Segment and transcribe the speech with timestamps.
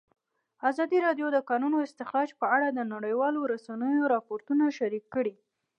[0.69, 5.33] ازادي راډیو د د کانونو استخراج په اړه د نړیوالو رسنیو راپورونه شریک کړي.